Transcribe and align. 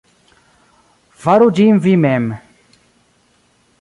Faru 1.25 1.49
ĝin 1.59 1.77
vi 1.85 1.93
mem'. 2.07 2.27